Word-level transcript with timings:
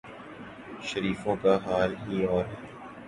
شریفوں 0.83 1.35
کا 1.41 1.55
حال 1.65 1.95
ہی 1.97 2.23
اور 2.25 2.43
ہے۔ 2.45 2.55